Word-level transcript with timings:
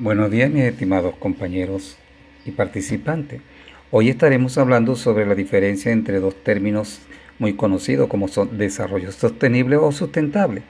Buenos 0.00 0.30
días 0.30 0.48
mis 0.48 0.62
estimados 0.62 1.16
compañeros 1.16 1.96
y 2.44 2.52
participantes. 2.52 3.40
Hoy 3.90 4.10
estaremos 4.10 4.56
hablando 4.56 4.94
sobre 4.94 5.26
la 5.26 5.34
diferencia 5.34 5.90
entre 5.90 6.20
dos 6.20 6.36
términos 6.44 7.00
muy 7.40 7.54
conocidos 7.54 8.06
como 8.06 8.28
son 8.28 8.58
desarrollo 8.58 9.10
sostenible 9.10 9.74
o 9.74 9.90
sustentable. 9.90 10.62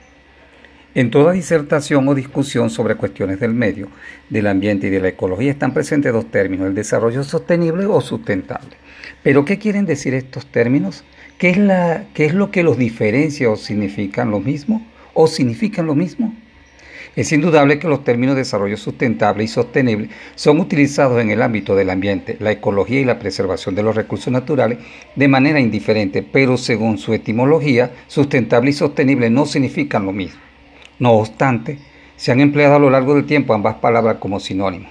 En 0.94 1.10
toda 1.10 1.32
disertación 1.32 2.08
o 2.08 2.14
discusión 2.14 2.70
sobre 2.70 2.94
cuestiones 2.94 3.38
del 3.38 3.52
medio, 3.52 3.88
del 4.30 4.46
ambiente 4.46 4.86
y 4.86 4.90
de 4.90 5.00
la 5.00 5.08
ecología 5.08 5.50
están 5.50 5.74
presentes 5.74 6.10
dos 6.10 6.30
términos, 6.30 6.66
el 6.66 6.74
desarrollo 6.74 7.22
sostenible 7.22 7.84
o 7.84 8.00
sustentable. 8.00 8.78
Pero 9.22 9.44
¿qué 9.44 9.58
quieren 9.58 9.84
decir 9.84 10.14
estos 10.14 10.46
términos? 10.46 11.04
¿Qué 11.36 11.50
es, 11.50 11.58
la, 11.58 12.06
qué 12.14 12.24
es 12.24 12.32
lo 12.32 12.50
que 12.50 12.62
los 12.62 12.78
diferencia 12.78 13.50
o 13.50 13.56
significan 13.56 14.30
lo 14.30 14.40
mismo? 14.40 14.86
¿O 15.12 15.26
significan 15.26 15.84
lo 15.84 15.94
mismo? 15.94 16.34
Es 17.16 17.32
indudable 17.32 17.78
que 17.78 17.88
los 17.88 18.04
términos 18.04 18.36
desarrollo 18.36 18.76
sustentable 18.76 19.44
y 19.44 19.48
sostenible 19.48 20.10
son 20.34 20.60
utilizados 20.60 21.20
en 21.20 21.30
el 21.30 21.42
ámbito 21.42 21.74
del 21.74 21.90
ambiente, 21.90 22.36
la 22.40 22.52
ecología 22.52 23.00
y 23.00 23.04
la 23.04 23.18
preservación 23.18 23.74
de 23.74 23.82
los 23.82 23.96
recursos 23.96 24.32
naturales 24.32 24.78
de 25.16 25.28
manera 25.28 25.60
indiferente, 25.60 26.22
pero 26.22 26.56
según 26.56 26.98
su 26.98 27.14
etimología, 27.14 27.90
sustentable 28.06 28.70
y 28.70 28.74
sostenible 28.74 29.30
no 29.30 29.46
significan 29.46 30.06
lo 30.06 30.12
mismo. 30.12 30.40
No 30.98 31.12
obstante, 31.12 31.78
se 32.16 32.32
han 32.32 32.40
empleado 32.40 32.76
a 32.76 32.80
lo 32.80 32.90
largo 32.90 33.14
del 33.14 33.26
tiempo 33.26 33.54
ambas 33.54 33.76
palabras 33.76 34.16
como 34.18 34.40
sinónimos. 34.40 34.90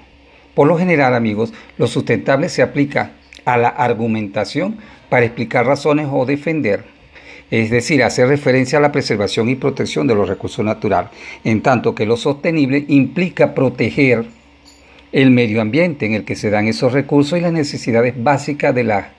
Por 0.53 0.67
lo 0.67 0.77
general, 0.77 1.13
amigos, 1.13 1.53
lo 1.77 1.87
sustentable 1.87 2.49
se 2.49 2.61
aplica 2.61 3.11
a 3.45 3.57
la 3.57 3.69
argumentación 3.69 4.77
para 5.09 5.25
explicar 5.25 5.65
razones 5.65 6.07
o 6.11 6.25
defender 6.25 6.96
es 7.49 7.69
decir, 7.69 8.03
hace 8.03 8.25
referencia 8.25 8.79
a 8.79 8.81
la 8.81 8.91
preservación 8.91 9.49
y 9.49 9.55
protección 9.55 10.07
de 10.07 10.15
los 10.15 10.27
recursos 10.27 10.63
naturales, 10.65 11.11
en 11.43 11.61
tanto 11.61 11.95
que 11.95 12.05
lo 12.05 12.17
sostenible 12.17 12.85
implica 12.87 13.53
proteger 13.53 14.25
el 15.11 15.31
medio 15.31 15.61
ambiente 15.61 16.05
en 16.05 16.13
el 16.13 16.25
que 16.25 16.35
se 16.35 16.49
dan 16.49 16.67
esos 16.67 16.91
recursos 16.91 17.37
y 17.37 17.41
las 17.41 17.53
necesidades 17.53 18.13
básicas 18.21 18.75
de 18.75 18.83
la 18.83 19.09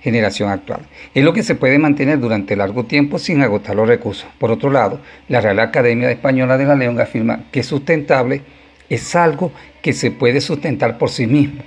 generación 0.00 0.50
actual. 0.50 0.80
Es 1.14 1.24
lo 1.24 1.32
que 1.32 1.42
se 1.42 1.54
puede 1.54 1.78
mantener 1.78 2.20
durante 2.20 2.56
largo 2.56 2.84
tiempo 2.84 3.18
sin 3.18 3.40
agotar 3.42 3.76
los 3.76 3.88
recursos. 3.88 4.26
Por 4.38 4.50
otro 4.50 4.70
lado, 4.70 5.00
la 5.28 5.40
Real 5.40 5.60
Academia 5.60 6.10
Española 6.10 6.58
de 6.58 6.64
la 6.64 6.74
Lengua 6.74 7.04
afirma 7.04 7.44
que 7.50 7.62
sustentable 7.62 8.42
es 8.88 9.14
algo 9.16 9.52
que 9.80 9.92
se 9.92 10.10
puede 10.10 10.40
sustentar 10.40 10.98
por 10.98 11.10
sí 11.10 11.26
mismo, 11.26 11.62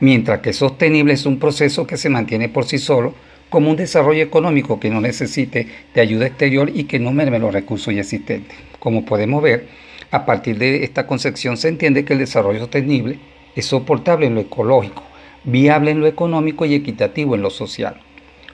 mientras 0.00 0.40
que 0.40 0.52
sostenible 0.52 1.14
es 1.14 1.26
un 1.26 1.38
proceso 1.38 1.86
que 1.86 1.96
se 1.96 2.08
mantiene 2.08 2.48
por 2.48 2.64
sí 2.64 2.78
solo 2.78 3.14
como 3.52 3.68
un 3.68 3.76
desarrollo 3.76 4.22
económico 4.22 4.80
que 4.80 4.88
no 4.88 5.02
necesite 5.02 5.68
de 5.94 6.00
ayuda 6.00 6.26
exterior 6.26 6.70
y 6.72 6.84
que 6.84 6.98
no 6.98 7.12
merme 7.12 7.38
los 7.38 7.52
recursos 7.52 7.94
ya 7.94 8.00
existentes. 8.00 8.56
Como 8.78 9.04
podemos 9.04 9.42
ver, 9.42 9.68
a 10.10 10.24
partir 10.24 10.56
de 10.56 10.84
esta 10.84 11.06
concepción 11.06 11.58
se 11.58 11.68
entiende 11.68 12.06
que 12.06 12.14
el 12.14 12.18
desarrollo 12.18 12.60
sostenible 12.60 13.18
es 13.54 13.66
soportable 13.66 14.24
en 14.24 14.36
lo 14.36 14.40
ecológico, 14.40 15.02
viable 15.44 15.90
en 15.90 16.00
lo 16.00 16.06
económico 16.06 16.64
y 16.64 16.74
equitativo 16.74 17.34
en 17.34 17.42
lo 17.42 17.50
social. 17.50 18.00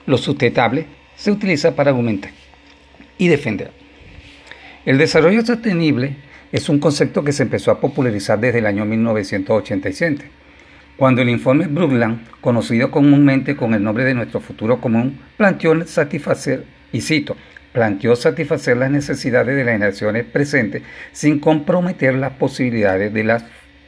Lo 0.05 0.17
sustentable 0.17 0.85
se 1.15 1.31
utiliza 1.31 1.77
para 1.77 1.91
argumentar 1.91 2.31
y 3.17 3.29
defender. 3.29 3.71
El 4.85 4.97
desarrollo 4.97 5.45
sostenible 5.45 6.17
es 6.51 6.67
un 6.67 6.79
concepto 6.79 7.23
que 7.23 7.31
se 7.31 7.43
empezó 7.43 7.71
a 7.71 7.79
popularizar 7.79 8.37
desde 8.37 8.59
el 8.59 8.65
año 8.65 8.83
1987 8.83 10.38
cuando 10.99 11.21
el 11.21 11.29
informe 11.29 11.67
Brundtland, 11.67 12.27
conocido 12.41 12.91
comúnmente 12.91 13.55
con 13.55 13.73
el 13.73 13.81
nombre 13.81 14.03
de 14.03 14.13
nuestro 14.13 14.41
futuro 14.41 14.81
común, 14.81 15.17
planteó 15.37 15.87
satisfacer, 15.87 16.65
y 16.91 16.99
cito, 16.99 17.37
planteó 17.71 18.17
satisfacer 18.17 18.75
las 18.75 18.91
necesidades 18.91 19.55
de 19.55 19.63
las 19.63 19.75
generaciones 19.75 20.25
presentes 20.25 20.83
sin 21.13 21.39
comprometer 21.39 22.15
las 22.15 22.33
posibilidades 22.33 23.13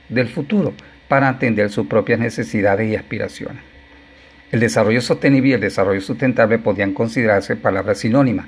del 0.08 0.28
futuro 0.30 0.74
para 1.10 1.28
atender 1.28 1.70
sus 1.70 1.86
propias 1.88 2.18
necesidades 2.18 2.90
y 2.90 2.96
aspiraciones. 2.96 3.62
El 4.50 4.62
desarrollo 4.62 5.02
sostenible 5.02 5.50
y 5.50 5.54
el 5.54 5.60
desarrollo 5.60 6.00
sustentable 6.00 6.60
podían 6.60 6.94
considerarse 6.94 7.58
palabras 7.58 7.98
sinónimas 7.98 8.46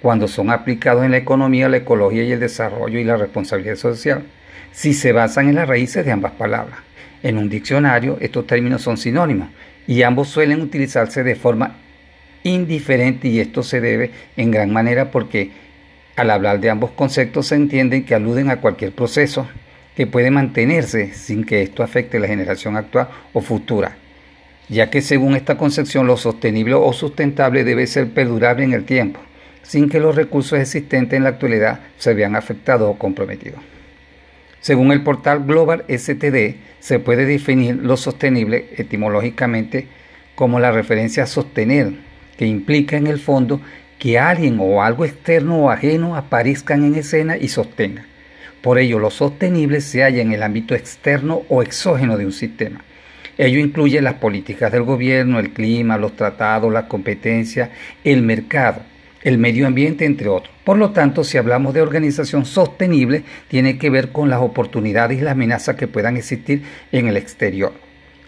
cuando 0.00 0.28
son 0.28 0.48
aplicados 0.48 1.04
en 1.04 1.10
la 1.10 1.18
economía, 1.18 1.68
la 1.68 1.76
ecología 1.76 2.22
y 2.22 2.32
el 2.32 2.40
desarrollo 2.40 2.98
y 2.98 3.04
la 3.04 3.18
responsabilidad 3.18 3.76
social, 3.76 4.22
si 4.72 4.94
se 4.94 5.12
basan 5.12 5.50
en 5.50 5.56
las 5.56 5.68
raíces 5.68 6.06
de 6.06 6.12
ambas 6.12 6.32
palabras. 6.32 6.78
En 7.22 7.38
un 7.38 7.48
diccionario 7.48 8.16
estos 8.20 8.46
términos 8.46 8.82
son 8.82 8.96
sinónimos 8.96 9.48
y 9.86 10.02
ambos 10.02 10.28
suelen 10.28 10.60
utilizarse 10.60 11.22
de 11.24 11.34
forma 11.34 11.76
indiferente 12.44 13.28
y 13.28 13.40
esto 13.40 13.62
se 13.62 13.80
debe 13.80 14.10
en 14.36 14.50
gran 14.50 14.72
manera 14.72 15.10
porque 15.10 15.50
al 16.16 16.30
hablar 16.30 16.60
de 16.60 16.70
ambos 16.70 16.90
conceptos 16.92 17.48
se 17.48 17.54
entienden 17.54 18.04
que 18.04 18.14
aluden 18.14 18.50
a 18.50 18.60
cualquier 18.60 18.92
proceso 18.92 19.48
que 19.96 20.06
puede 20.06 20.30
mantenerse 20.30 21.12
sin 21.12 21.44
que 21.44 21.62
esto 21.62 21.82
afecte 21.82 22.20
la 22.20 22.28
generación 22.28 22.76
actual 22.76 23.08
o 23.32 23.40
futura, 23.40 23.96
ya 24.68 24.90
que 24.90 25.00
según 25.00 25.34
esta 25.34 25.56
concepción 25.56 26.06
lo 26.06 26.16
sostenible 26.16 26.74
o 26.74 26.92
sustentable 26.92 27.64
debe 27.64 27.86
ser 27.86 28.10
perdurable 28.10 28.64
en 28.64 28.74
el 28.74 28.84
tiempo, 28.84 29.20
sin 29.62 29.88
que 29.88 30.00
los 30.00 30.14
recursos 30.14 30.58
existentes 30.58 31.16
en 31.16 31.24
la 31.24 31.30
actualidad 31.30 31.80
se 31.96 32.14
vean 32.14 32.36
afectados 32.36 32.88
o 32.88 32.98
comprometidos. 32.98 33.60
Según 34.68 34.92
el 34.92 35.02
portal 35.02 35.46
Global 35.46 35.86
STD, 35.88 36.56
se 36.78 36.98
puede 36.98 37.24
definir 37.24 37.76
lo 37.76 37.96
sostenible 37.96 38.66
etimológicamente 38.76 39.86
como 40.34 40.60
la 40.60 40.70
referencia 40.72 41.22
a 41.22 41.26
sostener, 41.26 41.94
que 42.36 42.44
implica 42.44 42.98
en 42.98 43.06
el 43.06 43.18
fondo 43.18 43.62
que 43.98 44.18
alguien 44.18 44.58
o 44.60 44.82
algo 44.82 45.06
externo 45.06 45.56
o 45.56 45.70
ajeno 45.70 46.16
aparezcan 46.16 46.84
en 46.84 46.96
escena 46.96 47.38
y 47.38 47.48
sostenga. 47.48 48.04
Por 48.60 48.78
ello, 48.78 48.98
lo 48.98 49.08
sostenible 49.08 49.80
se 49.80 50.02
halla 50.02 50.20
en 50.20 50.34
el 50.34 50.42
ámbito 50.42 50.74
externo 50.74 51.44
o 51.48 51.62
exógeno 51.62 52.18
de 52.18 52.26
un 52.26 52.32
sistema. 52.32 52.84
Ello 53.38 53.60
incluye 53.60 54.02
las 54.02 54.16
políticas 54.16 54.70
del 54.70 54.82
gobierno, 54.82 55.38
el 55.38 55.54
clima, 55.54 55.96
los 55.96 56.14
tratados, 56.14 56.70
la 56.70 56.88
competencia, 56.88 57.70
el 58.04 58.20
mercado 58.20 58.82
el 59.22 59.38
medio 59.38 59.66
ambiente, 59.66 60.04
entre 60.04 60.28
otros. 60.28 60.54
Por 60.64 60.78
lo 60.78 60.90
tanto, 60.90 61.24
si 61.24 61.38
hablamos 61.38 61.74
de 61.74 61.80
organización 61.80 62.44
sostenible, 62.44 63.24
tiene 63.48 63.78
que 63.78 63.90
ver 63.90 64.12
con 64.12 64.30
las 64.30 64.40
oportunidades 64.40 65.18
y 65.18 65.22
las 65.22 65.32
amenazas 65.32 65.76
que 65.76 65.88
puedan 65.88 66.16
existir 66.16 66.62
en 66.92 67.08
el 67.08 67.16
exterior 67.16 67.72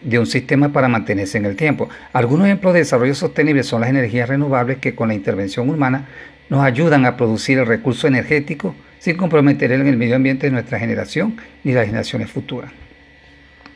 de 0.03 0.19
un 0.19 0.27
sistema 0.27 0.73
para 0.73 0.89
mantenerse 0.89 1.39
en 1.39 1.45
el 1.45 1.57
tiempo. 1.57 1.89
Algunos 2.13 2.47
ejemplos 2.47 2.73
de 2.73 2.81
desarrollo 2.81 3.15
sostenible 3.15 3.63
son 3.63 3.83
las 3.83 3.91
energías 3.91 4.29
renovables 4.29 4.79
que 4.79 4.95
con 4.95 5.09
la 5.09 5.15
intervención 5.15 5.69
humana 5.69 6.09
nos 6.49 6.65
ayudan 6.65 7.05
a 7.07 7.17
producir 7.17 7.59
el 7.59 7.67
recurso 7.67 8.09
energético 8.09 8.75
sin 8.99 9.17
comprometer 9.17 9.73
el 9.73 9.97
medio 9.97 10.17
ambiente 10.17 10.47
de 10.47 10.53
nuestra 10.53 10.79
generación 10.79 11.37
ni 11.65 11.73
las 11.73 11.87
generaciones 11.87 12.31
futuras. 12.31 12.73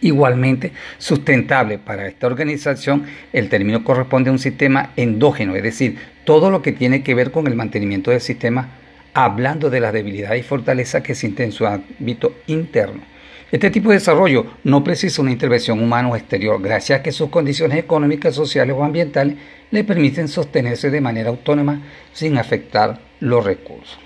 Igualmente, 0.00 0.72
sustentable 0.98 1.78
para 1.78 2.06
esta 2.06 2.26
organización, 2.26 3.04
el 3.32 3.48
término 3.48 3.84
corresponde 3.84 4.28
a 4.28 4.32
un 4.32 4.38
sistema 4.38 4.90
endógeno, 4.96 5.56
es 5.56 5.62
decir, 5.62 5.96
todo 6.24 6.50
lo 6.50 6.62
que 6.62 6.72
tiene 6.72 7.02
que 7.02 7.14
ver 7.14 7.30
con 7.30 7.46
el 7.46 7.54
mantenimiento 7.54 8.10
del 8.10 8.20
sistema, 8.20 8.70
hablando 9.12 9.70
de 9.70 9.80
las 9.80 9.92
debilidades 9.92 10.40
y 10.40 10.46
fortalezas 10.46 11.02
que 11.02 11.12
existen 11.12 11.46
en 11.46 11.52
su 11.52 11.66
ámbito 11.66 12.34
interno. 12.46 13.02
Este 13.52 13.70
tipo 13.70 13.90
de 13.90 13.96
desarrollo 13.96 14.46
no 14.64 14.82
precisa 14.82 15.22
una 15.22 15.30
intervención 15.30 15.80
humana 15.80 16.08
o 16.08 16.16
exterior, 16.16 16.60
gracias 16.60 16.98
a 16.98 17.02
que 17.02 17.12
sus 17.12 17.28
condiciones 17.30 17.78
económicas, 17.78 18.34
sociales 18.34 18.74
o 18.76 18.82
ambientales 18.82 19.36
le 19.70 19.84
permiten 19.84 20.26
sostenerse 20.26 20.90
de 20.90 21.00
manera 21.00 21.28
autónoma 21.28 21.80
sin 22.12 22.36
afectar 22.36 22.98
los 23.20 23.44
recursos. 23.44 23.98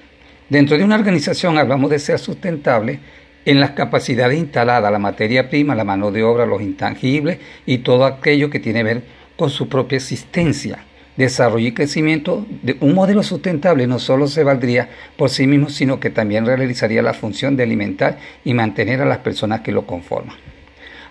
Dentro 0.50 0.76
de 0.76 0.84
una 0.84 0.96
organización 0.96 1.56
hablamos 1.56 1.90
de 1.90 1.98
ser 1.98 2.18
sustentable 2.18 3.00
en 3.44 3.60
las 3.60 3.70
capacidades 3.70 4.38
instaladas, 4.38 4.92
la 4.92 4.98
materia 4.98 5.48
prima, 5.48 5.74
la 5.74 5.84
mano 5.84 6.10
de 6.10 6.22
obra, 6.22 6.44
los 6.44 6.60
intangibles 6.60 7.38
y 7.64 7.78
todo 7.78 8.04
aquello 8.04 8.50
que 8.50 8.60
tiene 8.60 8.80
que 8.80 8.84
ver 8.84 9.02
con 9.36 9.48
su 9.48 9.68
propia 9.68 9.96
existencia 9.96 10.84
desarrollo 11.18 11.66
y 11.66 11.72
crecimiento 11.72 12.46
de 12.62 12.76
un 12.80 12.94
modelo 12.94 13.22
sustentable 13.22 13.86
no 13.86 13.98
solo 13.98 14.28
se 14.28 14.44
valdría 14.44 14.88
por 15.16 15.28
sí 15.28 15.46
mismo, 15.48 15.68
sino 15.68 15.98
que 15.98 16.10
también 16.10 16.46
realizaría 16.46 17.02
la 17.02 17.12
función 17.12 17.56
de 17.56 17.64
alimentar 17.64 18.18
y 18.44 18.54
mantener 18.54 19.02
a 19.02 19.04
las 19.04 19.18
personas 19.18 19.60
que 19.60 19.72
lo 19.72 19.84
conforman. 19.84 20.36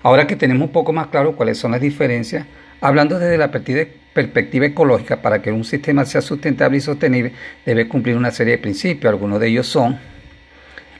Ahora 0.01 0.25
que 0.25 0.37
tenemos 0.37 0.67
un 0.67 0.71
poco 0.71 0.93
más 0.93 1.07
claro 1.07 1.35
cuáles 1.35 1.57
son 1.57 1.71
las 1.71 1.81
diferencias, 1.81 2.45
hablando 2.79 3.19
desde 3.19 3.37
la 3.37 3.51
perspectiva 3.51 4.65
ecológica, 4.65 5.21
para 5.21 5.41
que 5.41 5.51
un 5.51 5.65
sistema 5.65 6.05
sea 6.05 6.21
sustentable 6.21 6.77
y 6.77 6.81
sostenible, 6.81 7.33
debe 7.65 7.89
cumplir 7.89 8.15
una 8.15 8.31
serie 8.31 8.53
de 8.53 8.59
principios. 8.59 9.11
Algunos 9.11 9.41
de 9.41 9.49
ellos 9.49 9.67
son 9.67 9.99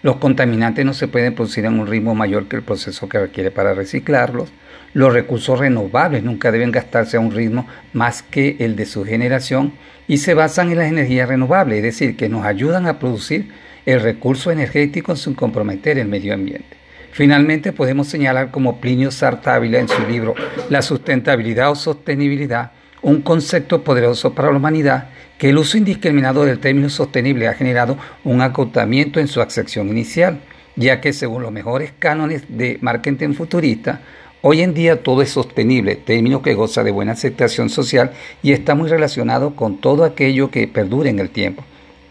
los 0.03 0.17
contaminantes 0.17 0.85
no 0.85 0.93
se 0.93 1.07
pueden 1.07 1.33
producir 1.33 1.65
en 1.65 1.79
un 1.79 1.87
ritmo 1.87 2.15
mayor 2.15 2.47
que 2.47 2.55
el 2.55 2.61
proceso 2.61 3.09
que 3.09 3.19
requiere 3.19 3.51
para 3.51 3.73
reciclarlos. 3.73 4.49
Los 4.93 5.13
recursos 5.13 5.59
renovables 5.59 6.23
nunca 6.23 6.51
deben 6.51 6.71
gastarse 6.71 7.17
a 7.17 7.19
un 7.19 7.31
ritmo 7.31 7.67
más 7.93 8.23
que 8.23 8.57
el 8.59 8.75
de 8.75 8.85
su 8.85 9.05
generación 9.05 9.73
y 10.07 10.17
se 10.17 10.33
basan 10.33 10.71
en 10.71 10.77
las 10.77 10.87
energías 10.87 11.27
renovables, 11.27 11.77
es 11.77 11.83
decir, 11.83 12.15
que 12.15 12.29
nos 12.29 12.45
ayudan 12.45 12.87
a 12.87 12.99
producir 12.99 13.51
el 13.85 14.01
recurso 14.01 14.51
energético 14.51 15.15
sin 15.15 15.33
comprometer 15.33 15.97
el 15.97 16.07
medio 16.07 16.33
ambiente. 16.33 16.77
Finalmente 17.11 17.73
podemos 17.73 18.07
señalar 18.07 18.51
como 18.51 18.79
Plinio 18.79 19.11
Sartávila 19.11 19.79
en 19.79 19.87
su 19.87 20.01
libro 20.07 20.35
La 20.69 20.81
sustentabilidad 20.81 21.71
o 21.71 21.75
sostenibilidad, 21.75 22.71
un 23.01 23.21
concepto 23.21 23.83
poderoso 23.83 24.33
para 24.33 24.51
la 24.51 24.57
humanidad 24.57 25.09
que 25.37 25.49
el 25.49 25.57
uso 25.57 25.77
indiscriminado 25.77 26.45
del 26.45 26.59
término 26.59 26.89
sostenible 26.89 27.47
ha 27.47 27.53
generado 27.53 27.97
un 28.23 28.41
acotamiento 28.41 29.19
en 29.19 29.27
su 29.27 29.41
acepción 29.41 29.89
inicial, 29.89 30.39
ya 30.75 30.99
que 30.99 31.13
según 31.13 31.43
los 31.43 31.51
mejores 31.51 31.91
cánones 31.99 32.43
de 32.49 32.77
marketing 32.81 33.33
futurista, 33.33 34.01
hoy 34.41 34.61
en 34.61 34.73
día 34.73 35.03
todo 35.03 35.21
es 35.21 35.29
sostenible, 35.29 35.95
término 35.95 36.41
que 36.41 36.53
goza 36.53 36.83
de 36.83 36.91
buena 36.91 37.13
aceptación 37.13 37.69
social 37.69 38.11
y 38.41 38.51
está 38.51 38.75
muy 38.75 38.89
relacionado 38.89 39.55
con 39.55 39.77
todo 39.77 40.03
aquello 40.03 40.49
que 40.49 40.67
perdure 40.67 41.09
en 41.09 41.19
el 41.19 41.29
tiempo. 41.29 41.63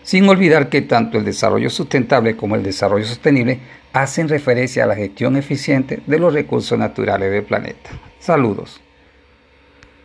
Sin 0.02 0.28
olvidar 0.28 0.68
que 0.68 0.82
tanto 0.82 1.18
el 1.18 1.24
desarrollo 1.24 1.68
sustentable 1.68 2.36
como 2.36 2.54
el 2.54 2.62
desarrollo 2.62 3.04
sostenible 3.04 3.58
hacen 3.92 4.28
referencia 4.28 4.84
a 4.84 4.86
la 4.86 4.94
gestión 4.94 5.36
eficiente 5.36 6.00
de 6.06 6.18
los 6.18 6.32
recursos 6.32 6.78
naturales 6.78 7.32
del 7.32 7.42
planeta. 7.42 7.90
Saludos. 8.20 8.85